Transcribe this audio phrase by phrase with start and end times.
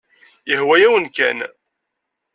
[0.49, 1.39] Yehwa-yawen kan.